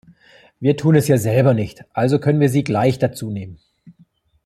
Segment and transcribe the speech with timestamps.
[0.59, 3.59] Wir tun es ja selber nicht, also können wir sie gleich dazunehmen.